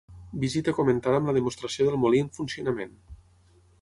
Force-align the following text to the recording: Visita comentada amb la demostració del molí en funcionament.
Visita 0.43 0.73
comentada 0.77 1.19
amb 1.21 1.29
la 1.31 1.35
demostració 1.39 1.87
del 1.89 1.99
molí 2.07 2.23
en 2.25 2.33
funcionament. 2.39 2.99